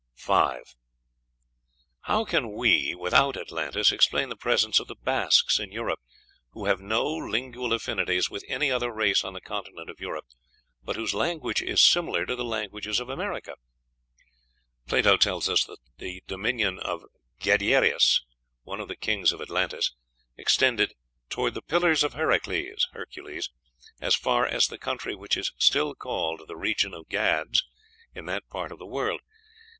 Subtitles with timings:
[0.15, 0.75] 5.
[2.05, 5.99] How can we, without Atlantis, explain the presence of the Basques in Europe,
[6.53, 10.25] who have no lingual affinities with any other race on the continent of Europe,
[10.83, 13.53] but whose language is similar to the languages of America?
[14.87, 17.05] Plato tells us that the dominion of
[17.39, 18.23] Gadeirus,
[18.63, 19.91] one of the kings of Atlantis,
[20.35, 20.95] extended
[21.29, 23.51] "toward the pillars of Heracles (Hercules)
[24.01, 27.63] as far as the country which is still called the region of Gades
[28.15, 29.21] in that part of the world."